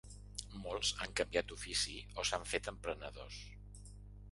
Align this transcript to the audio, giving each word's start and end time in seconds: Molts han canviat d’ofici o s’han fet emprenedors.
Molts 0.61 0.93
han 1.03 1.13
canviat 1.19 1.51
d’ofici 1.51 1.95
o 2.23 2.27
s’han 2.31 2.49
fet 2.55 2.73
emprenedors. 2.75 3.41